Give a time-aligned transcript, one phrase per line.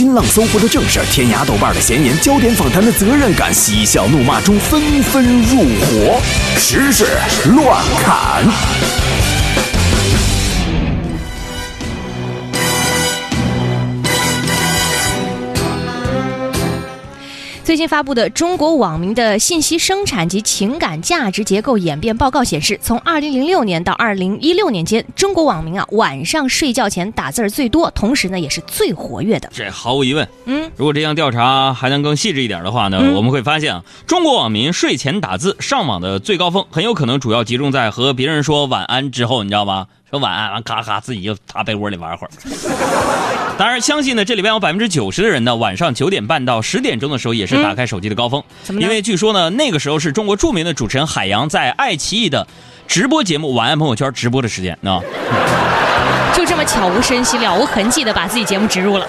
[0.00, 6.22] 新浪搜狐的正事，天涯豆瓣的闲言，焦点访谈的责任感，嬉笑怒骂中纷纷入伙，
[6.56, 7.04] 时事
[7.54, 9.19] 乱砍。
[17.62, 29.48] 最近发布的《中国网民的信息生产及情感价值结构演变报告》显示，从2006年到2016年间，中国网民啊晚上睡觉前打字儿最多，同时呢也是最活跃的。
[29.52, 39.86] 这毫无疑问，嗯，如果这项调查还能更细致一点的话呢，我们会发现啊，中国网民睡前打字上网的最高峰，很有可能主要集中在和别人说晚安之后，你知道吧？
[40.10, 42.30] 说晚安完，咔咔自己就趴被窝里玩会儿。
[43.56, 48.42] 当然，相信呢，这里边有百分之九十的人呢，晚上九点半到十点钟的时候也是打开手机的高峰。
[48.68, 52.46] 因为据说呢，那个时候是中国著名的主持人海洋在爱奇艺的
[52.88, 55.00] 直播节目《晚安朋友圈》直播的时间啊。
[56.34, 59.06] 就这么悄无声息、了无痕迹的把自己节目植入了。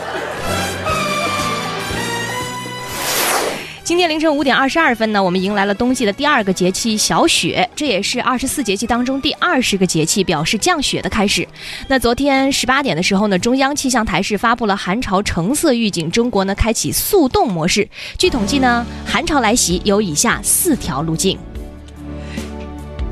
[3.92, 11.46] 今天凌晨五点二十二分呢，我们迎来了冬季的第二个节气小雪，这也是二十四节气当中第二十个节气，表示降雪的开始。
[11.90, 17.86] 那昨天十八点的时候呢，中央气象台是发布了寒潮橙色预警，中国呢开启速冻模式。
[18.18, 21.38] 据统计呢，寒潮来袭有以下四条路径。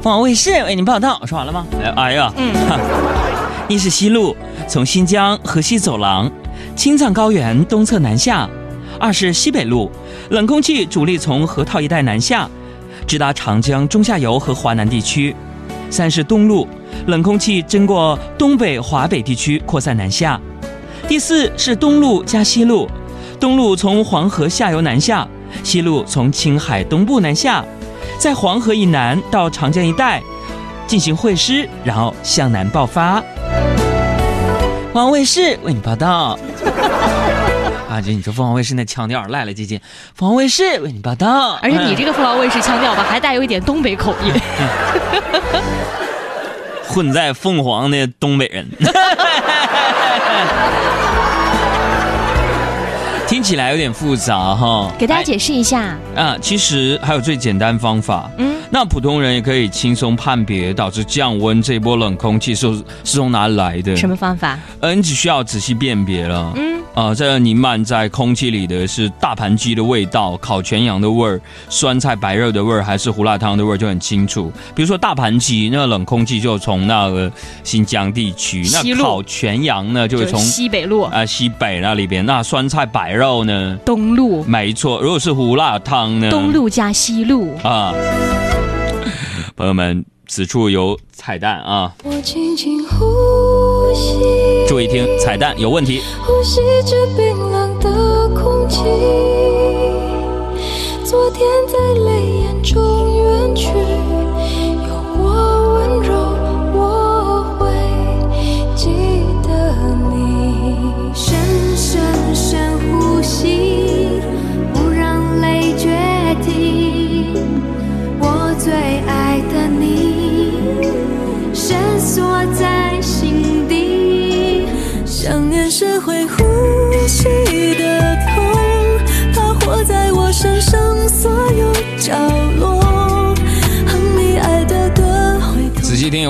[0.02, 1.67] 凤凰卫视为您报道，说完了吗？
[1.97, 2.53] 哎呀，嗯，
[3.67, 4.33] 一是西路，
[4.66, 6.31] 从新疆河西走廊，
[6.73, 8.50] 青藏高原东侧南下。
[9.00, 9.89] 二是西北路，
[10.30, 12.50] 冷空气主力从河套一带南下，
[13.08, 15.33] 直达长江中下游和华南地区；
[15.89, 16.67] 三是东路，
[17.08, 20.38] 冷空气经过东北、华北地区扩散南下；
[21.08, 22.89] 第四是东路加西路，
[23.39, 25.25] 东路从黄河下游南下，
[25.63, 27.63] 西路从青海东部南下，
[28.17, 30.22] 在黄河以南到长江一带
[30.86, 33.23] 进行会师，然后向南爆发。
[34.91, 36.38] 王卫视为你报道。
[37.89, 39.79] 啊，就你说凤凰卫视那腔调赖了唧唧，
[40.13, 41.57] 凤凰卫视为你报道。
[41.63, 44.31] 而且你这个凤凰卫视腔调吧，还带有一点东北口音，
[46.88, 48.67] 混在凤凰的东北人，
[53.28, 54.91] 听起来有点复杂哈。
[54.99, 62.72] 给大家解释一下啊，其实还有最简单方法，嗯，那普通人也可以轻松判别导致降温这波冷空气是
[63.03, 63.96] 是从哪里来的。
[63.96, 64.59] 什么方法？
[64.80, 66.79] 呃，你只需要仔细辨别了，嗯。
[66.96, 74.52] 啊，这弥漫在空气里的是大盘鸡的味道、烤全羊的味儿、酸菜白肉的味儿，还是胡辣汤的味儿就很清楚。
[74.75, 77.31] 比如说大盘鸡，那冷空气就从那个
[77.63, 82.25] 新疆地区；那烤全羊呢，就是从西北路啊西北那里边。
[82.25, 84.44] 那酸菜白肉呢，东路。
[84.44, 87.94] 没错，如果是胡辣汤呢，东路加西路啊。
[89.59, 91.94] 朋友们，此处有彩蛋啊！
[92.06, 94.66] 我轻轻呼吸。
[94.70, 96.02] 注意听，彩蛋有问题。
[96.25, 98.84] 呼吸着冰冷的空气，
[101.03, 102.98] 昨天在泪眼中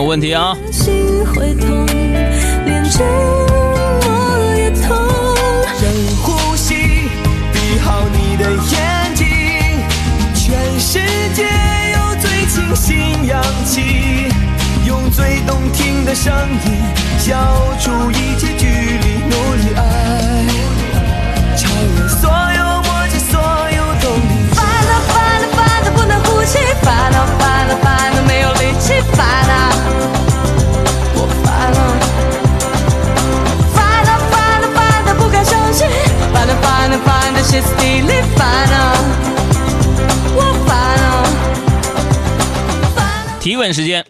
[0.10, 0.58] 问题啊！
[1.36, 1.86] 会痛，
[2.66, 4.98] 连沉默也痛
[5.78, 5.88] 深
[6.24, 6.74] 呼吸，
[7.54, 9.28] 闭好你的眼睛，
[10.34, 10.98] 全世
[11.36, 11.44] 界
[11.94, 14.34] 有最清新氧气，
[14.88, 16.34] 用最动听的声
[16.66, 16.82] 音
[17.20, 17.38] 消
[17.80, 19.82] 除一切距离，努力爱，
[43.74, 44.04] 时间。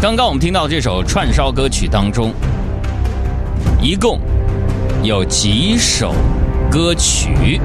[0.00, 2.32] 刚刚我们听到这首串烧歌曲当中，
[3.80, 4.20] 一共
[5.02, 6.14] 有几首
[6.70, 7.60] 歌曲？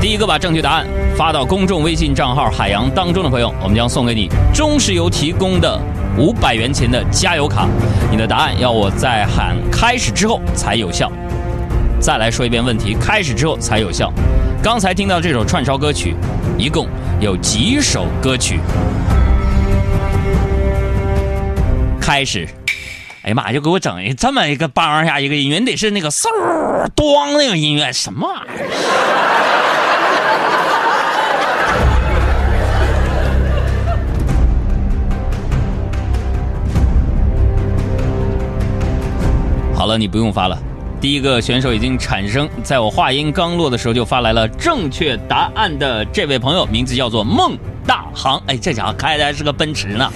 [0.00, 0.84] 第一个把正确答案
[1.16, 5.80] 发到公众微信账号“海洋”当中的朋友，我们将送给你中石油提供的
[6.18, 7.68] 五百元钱的加油卡。
[8.10, 11.08] 你的答案要我在喊开始之后才有效。
[12.00, 14.12] 再来说一遍问题，开始之后才有效。
[14.60, 16.16] 刚才听到这首串烧歌曲，
[16.62, 16.86] 一共
[17.18, 18.60] 有几首歌曲？
[22.00, 22.46] 开始。
[23.22, 26.28] 哎呀妈，就给我整一这么一个梆下一个音乐，你得是那个嗖
[26.94, 28.54] 咣那个音乐，什么玩意儿？
[39.74, 40.56] 好了，你不用发了。
[41.02, 48.40] 第一个选手已经产生，在我话音刚落的时候就发来了正确答案的这位朋友，名字叫做孟大航。
[48.46, 50.08] 哎，这家伙开的还是个奔驰呢。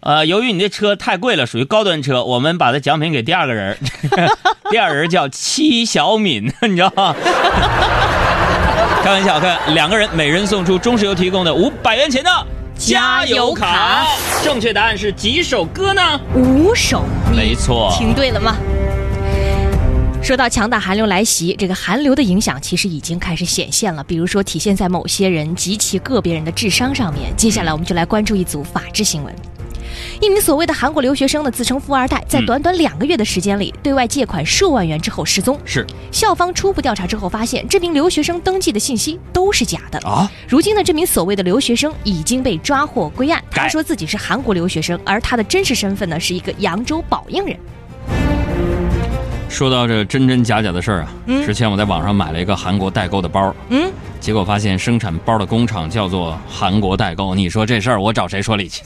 [0.00, 3.78] 呃，由于你这车太贵了，属于高端车，我们把它奖品给第二个人。
[4.68, 7.14] 第二人叫戚小敏， 你知道吗？
[9.04, 12.28] 开玩笑，看两个人，每人送出中石油提供的五百元钱的
[12.76, 14.08] 加油卡。
[14.42, 16.02] 正确答案是几首歌呢？
[16.34, 18.56] 五首，你没错听对了吗？
[20.24, 27.30] 说到强大寒流来袭，这个寒流的影响其实已经开始显现了，比如说体现在某些人及其个别人的智商上面。
[27.36, 29.34] 接下来我们就来关注一组法制新闻。
[30.22, 35.60] 一名所谓的韩国留学生呢，自称富二代，在短短两个月的时间里，对外借款数万元之后失踪。
[35.62, 39.98] 是校方初步调查之后发现，这名留学生登记的信息都是假的。
[40.08, 43.44] 啊，如今呢，这名所谓的留学生已经被抓获归案。
[43.50, 47.54] 他说自己是韩国留学生，而他的真实身份呢是一个扬州宝应人。
[49.54, 51.46] 说到这真真假假的事儿啊，嗯？
[51.46, 58.82] 之前我在网上买了一个韩国代购的包，嗯，结果发现生产包的工厂叫做韩国代购，你说这事儿我找谁说理去？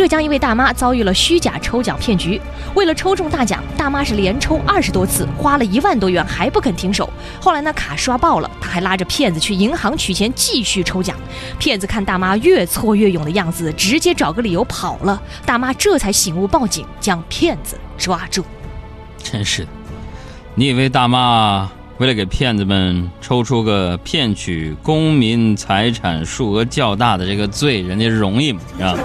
[0.00, 2.40] 浙江一位大妈遭遇了虚假抽奖骗局，
[2.74, 7.06] 为了抽中大奖，大妈是连抽二十多次，花了一万多元还不肯停手。
[7.38, 11.14] 后来呢，卡刷爆了，她还拉着骗子去银行取钱继续抽奖。
[11.58, 15.20] 骗子看大妈越挫越勇的样子，直接找个理由跑了。
[15.44, 18.42] 大妈这才醒悟，报警将骗子抓住。
[19.22, 19.68] 真是的，
[20.54, 28.60] 你以为大妈为了给骗子们抽出个骗取公民财产数额较大的这个罪，人家容易吗？
[28.78, 28.98] 是吧？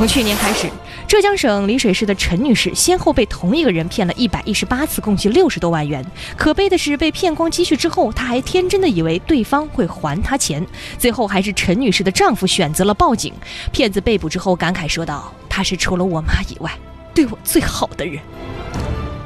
[0.00, 0.66] 从去年开始，
[1.06, 6.02] 浙江省丽水市的陈女士先后被同一个人骗了一百一十八次，共计六十多万元。
[6.38, 10.66] 可悲的是，被骗光积蓄之后，她还天真的以为对方会还她钱，
[10.96, 13.34] 最后还是陈女士的丈夫选择了报警。
[13.72, 16.72] 骗子被捕之后感慨说道：“他是除了我妈以外
[17.12, 18.18] 对我最好的人。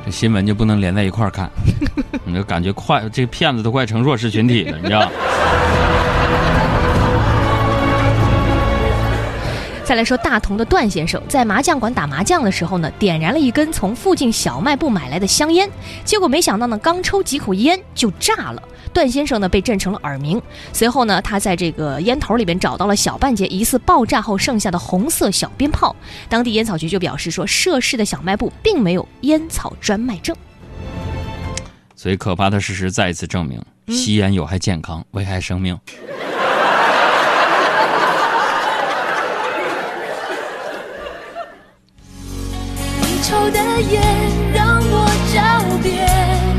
[0.04, 1.48] 这新闻就不能连在一块儿看，
[2.26, 5.08] 你就感觉快，这骗子都快成弱势群体了，你知道？”
[9.84, 15.70] 再来说大同的段先生，在麻将馆打麻将的时候呢，点燃了一根从附近小卖部买来的香烟，
[16.06, 18.62] 结果没想到呢，刚抽几口烟就炸了。
[18.94, 20.40] 段先生呢被震成了耳鸣，
[20.72, 25.94] 随后呢，他在这个烟头里边找到了小半截疑似爆炸后剩下的红色小鞭炮。
[26.30, 30.34] 当地烟草局就表示说，涉事的小卖部并没有烟草专卖证。
[31.94, 35.78] 所以可怕的事实再一次证明，吸烟有害健康，危害生命。
[43.50, 44.02] 的眼
[44.52, 45.38] 让我找
[45.82, 46.08] 遍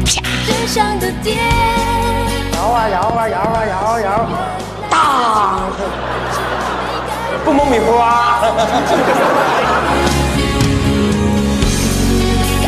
[0.06, 1.38] 身上的点。
[2.54, 4.08] 摇啊摇啊摇啊摇啊摇，
[4.90, 5.60] 大，
[7.44, 8.42] 不蒙米糊啊！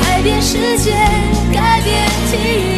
[0.02, 0.92] 改变世界，
[1.54, 2.77] 改变体验。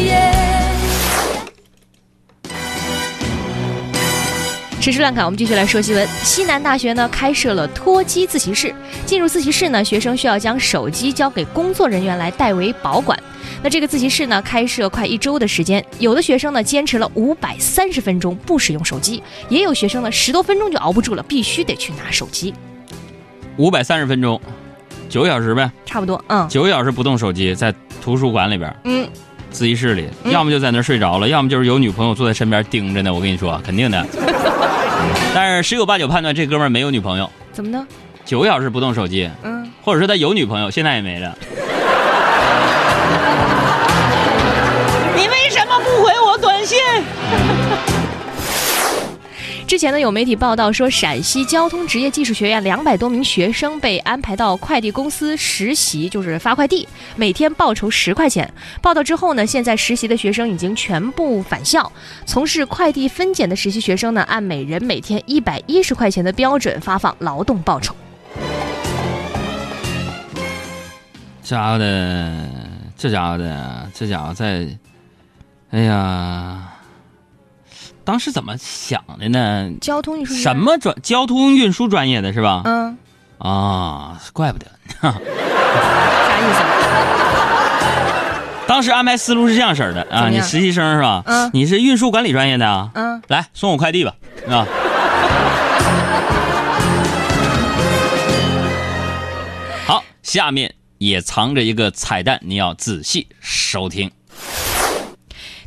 [4.80, 6.08] 时事乱侃，我们继续来说新闻。
[6.24, 8.74] 西南大学呢开设了脱机自习室，
[9.04, 13.18] 进入自习室呢，学生需要将手机交给工作人员来代为保管。
[13.62, 22.54] 那这个自习室呢开设快一周的时间，有的学生呢坚持了五百三十分钟不使用手机，也有学生呢十多分钟就熬不住了，必须得去拿手机。
[23.58, 24.40] 五百三十分钟，
[25.10, 27.70] 九小时呗，差不多，嗯九个小时不动手机，在
[28.02, 29.06] 图书馆里边、嗯，
[29.50, 33.12] 自习室里，嗯要么就在那儿睡着了，要么就是有女朋友坐在身边盯着呢。
[33.12, 34.02] 我跟你说，肯定的。
[35.34, 37.86] 但是十有八九判断这哥们儿没有女朋友，怎么呢？
[38.24, 41.36] 九个小时不动手机，嗯，或者说他有女朋友，现在也没了。
[45.16, 46.78] 你为什么不回我短信？
[49.70, 58.52] 之前呢，有媒体报道说，陕西交通职业技术学院两百多名学生被安排到快递公司实习，就是发快递，每天报酬十块钱。
[58.82, 61.92] 报道之后呢，现在实习的学生已经全部返校，
[62.26, 67.94] 从事快递分拣的实习学生呢，按每人每天一百一十块钱的标准发放劳动报酬。
[71.44, 72.50] 这家伙的，
[72.96, 74.66] 这家伙的，这家伙在，
[75.70, 76.58] 哎呀，
[78.10, 79.70] 当时怎么想的呢？
[79.80, 80.56] 交通运输什？
[80.56, 82.62] 么专交通运输专业的是吧？
[82.64, 82.98] 嗯，
[83.38, 84.66] 啊，怪不得。
[85.00, 86.60] 啥意思？
[88.66, 91.22] 当时安排思路是这样式的啊，你实习生是吧？
[91.24, 92.90] 嗯你是运输管理专业的啊？
[92.94, 94.16] 嗯，来送我快递吧，
[94.50, 94.66] 啊。
[99.86, 104.10] 好下面也藏着一个彩蛋，你要仔细收听。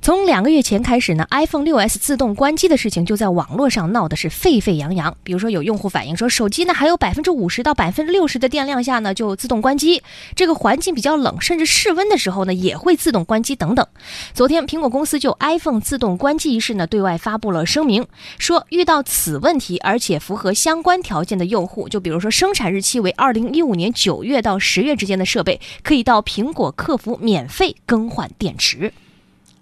[0.03, 5.15] 从两个月前开始呢，iPhone 6s 自动关机的事情就在网络上闹的是沸沸扬扬。
[5.23, 10.03] 比如说，有用户反映说，手机呢还有百分之五十到百分之六十的电量下呢就自动关机，
[10.35, 13.87] 这个环境比较冷，甚至室温的时候呢也会自动关机等等。
[14.33, 18.05] 昨天，苹果公司就 iPhone 自动关机一事呢对外发布了声明，
[18.37, 28.91] 说遇到此问题而且符合相关条件的用户，就比如说生产日期为二零一五年九月到十月之间的设备，可以到苹果客服免费更换电池。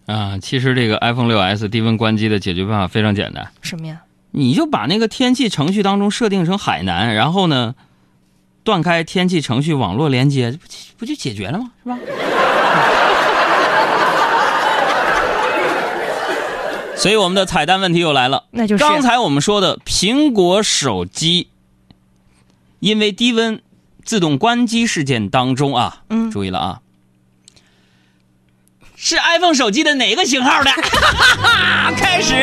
[0.06, 4.02] 啊，其实这个 iPhone 六 S 低温关机的解决办法非常简单，什么呀？
[4.32, 7.76] 你就把那个天气程序当中设定成海南，然后呢，
[8.64, 10.60] 断开天气程序网络连接，不
[11.00, 11.72] 不就解决了吗？
[11.84, 11.98] 是吧？
[16.96, 21.48] 所以我们的彩蛋问题又来了，那就是刚才我们说的苹果手机
[22.80, 23.62] 因为低温
[24.04, 26.80] 自动关机事件当中啊，嗯注意了啊。
[29.04, 30.70] 是 iPhone 手机的哪个型号的？
[31.98, 32.36] 开始。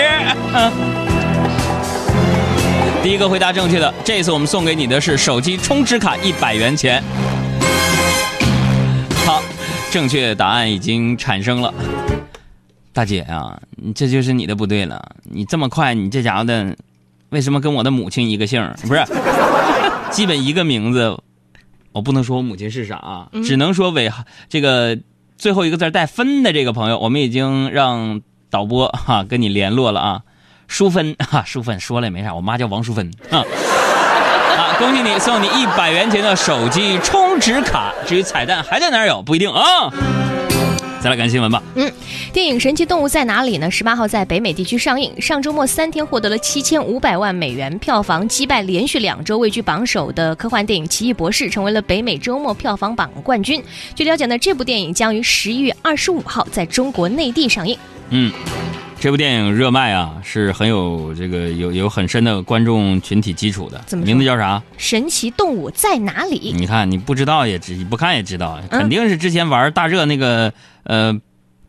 [3.01, 7.01] 第一个回答正确的，这次我们送给你的是手机充值卡一百元钱。
[9.25, 9.41] 好，
[9.93, 11.73] 正确答案已经产生了。
[12.93, 15.01] 大姐啊，你这就是你的不对了。
[15.23, 16.77] 你这么快，你这家伙的，
[17.29, 18.69] 为什么跟我的母亲一个姓？
[18.83, 19.07] 不是，
[20.11, 21.17] 基本一个名字。
[21.93, 24.11] 我不能说我母亲是啥啊，只能说尾
[24.49, 24.99] 这个。
[25.39, 30.21] 最后一个字带分的这个朋友，我们已经让导播哈跟你联络了啊，
[30.67, 33.45] 淑芬 哈，淑芬说了也没啥，我妈叫王淑芬啊。
[34.59, 37.93] 啊，恭喜你，送你一百元钱的手机充值卡。
[38.05, 39.89] 至于彩蛋还在哪有不一定啊。
[41.01, 41.63] 再来看新闻吧。
[41.77, 41.91] 嗯，
[42.33, 43.71] 电影《神奇动物在哪里》呢？
[43.71, 53.63] 十八号在北美地区上映，上周末三天获得了七千五百万美元票房，击败连续两周位居榜首的科幻电影《奇异博士》，成为了北美周末票房榜冠军。
[53.95, 57.79] 据了解呢，这部电影将于十一月二十五号在中国内地上映。
[58.11, 58.33] 嗯，
[59.01, 63.81] 这部电影热卖啊，是很有这个有有很深的观众群体基础的。
[63.87, 64.61] 怎么名字叫啥？
[64.77, 66.53] 神奇动物在哪里？
[66.57, 70.53] 你看你不知道也知，你不看也知道，嗯肯定是之前玩大热那个
[70.83, 71.15] 呃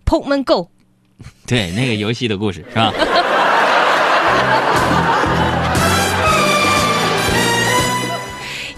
[0.06, 0.70] ，Pokemon Go。
[1.46, 2.92] 对那个游戏的故事是吧？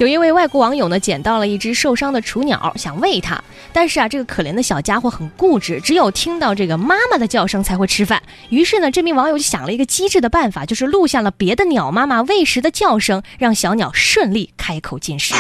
[0.01, 3.39] 有一位外国网友呢，捡到了一只受伤的雏鸟，想喂它，
[3.71, 8.19] 但是啊，这个可怜的小家伙很固执，只有听到这个妈妈的叫声才会吃饭。
[8.49, 15.35] 于是呢，这名网友就想了一个机智的办法，就是录下了别的鸟妈妈喂食的叫声，让小鸟顺利开口进食。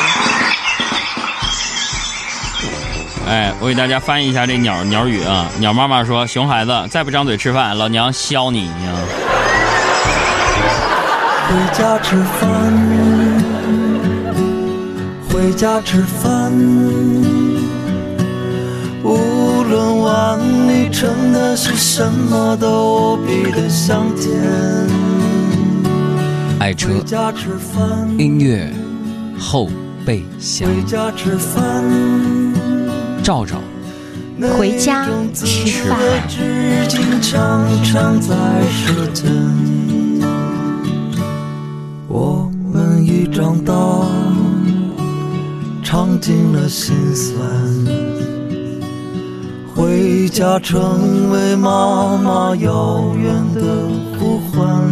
[3.27, 5.49] 哎，我给大家翻译一下这鸟鸟语啊。
[5.57, 8.93] 鸟妈妈说：“熊孩子，再不张嘴吃饭，老娘削你呀！”
[11.49, 13.10] 回家吃饭，
[15.41, 16.53] 回家吃饭。
[19.03, 24.39] 无论碗里盛的是什么，都无比的香甜。
[26.59, 28.71] 爱车回家吃饭，音乐
[29.39, 29.67] 后
[30.05, 31.83] 备箱，回家吃饭。
[33.23, 33.59] 照照
[34.59, 35.97] 回家吃饭。
[42.07, 43.73] 我们已长大，
[45.91, 47.37] 尝尽了心酸。
[49.75, 53.61] 回家成为妈妈遥远的
[54.17, 54.89] 呼唤，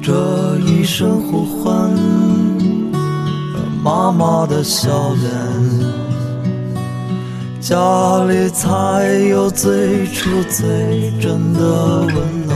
[0.00, 1.90] 这一声呼唤，
[3.82, 5.28] 妈妈的笑脸。
[7.58, 12.54] 家里才有最初最真的温暖。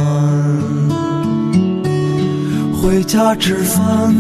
[2.81, 4.15] 回家吃饭，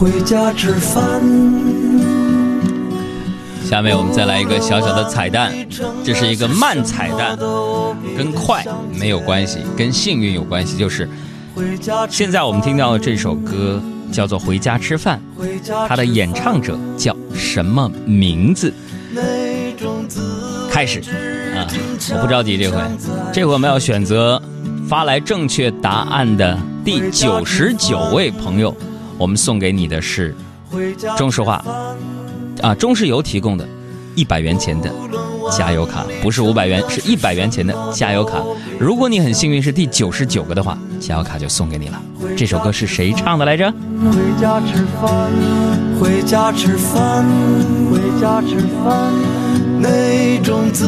[0.00, 1.20] 回家吃饭。
[3.62, 5.52] 下面我们再来一个小小的彩蛋，
[6.02, 7.36] 这是一个慢彩蛋，
[8.16, 8.64] 跟快
[8.98, 10.74] 没有关系，跟幸运有关系。
[10.74, 11.06] 就是
[12.08, 13.78] 现在我们听到的这首歌
[14.10, 15.20] 叫做《回家吃饭》，
[15.86, 18.72] 它的演唱者叫什么名字？
[20.70, 21.00] 开始
[21.54, 21.68] 啊，
[22.14, 22.78] 我不着急这回，
[23.34, 24.40] 这回我们要选择
[24.88, 28.74] 发来正确答案的第九十九位朋友，
[29.20, 30.34] 我们送给你的是
[31.18, 31.62] 中石化
[32.62, 33.68] 啊中石油提供的
[34.14, 34.90] 一百元钱的
[35.52, 38.42] 加油卡，不是五百元，是一百元钱的加油卡。
[38.78, 42.00] 如果你很幸运是第九十九个的话，加油卡就送给你了。
[42.34, 43.70] 这首歌是谁唱的来着？
[43.70, 45.30] 回家吃饭，
[46.00, 47.24] 回家吃饭，
[47.90, 49.12] 回家吃饭，
[49.78, 50.86] 那种滋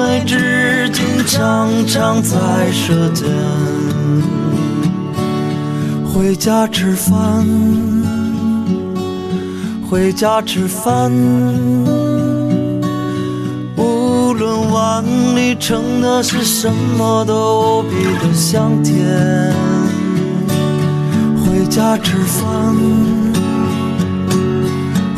[0.00, 2.36] 味至今常常在
[2.72, 3.26] 舌尖。
[6.12, 7.46] 回家吃饭，
[9.90, 11.10] 回家吃饭。
[13.76, 15.04] 无论碗
[15.34, 19.52] 里盛的是什么，都无比的香甜。
[21.44, 22.76] 回家吃饭，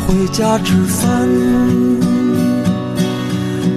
[0.07, 1.29] 回家吃饭。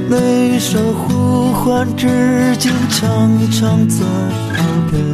[0.09, 5.05] 那首呼唤至今常常在耳边。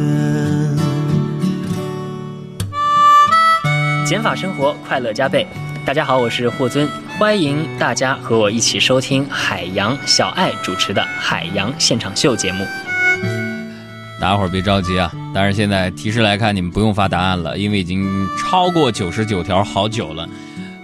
[4.05, 5.45] 减法生活，快乐加倍。
[5.85, 6.87] 大家好，我是霍尊，
[7.19, 12.65] 欢迎大家和我一起收听海洋小爱主持的《海洋现场秀》节目。
[14.17, 15.11] 大家伙儿别着急啊！
[15.33, 20.29] 但是现在提示来看，你们不用发答案了，因为已经超过九十九条好久了。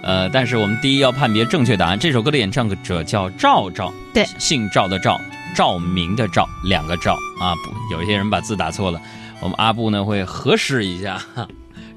[0.02, 1.98] 呃，但是我们第一要判别正确答案。
[1.98, 5.18] 这首歌的演唱者叫赵赵，对，姓赵的赵，
[5.56, 7.56] 赵明的赵，两个赵啊。
[7.64, 9.00] 不，有一些人把字打错了。
[9.40, 11.18] 我们阿布呢会核实一下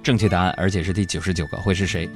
[0.02, 2.10] 正确答案，而且是第九十九个，会是谁？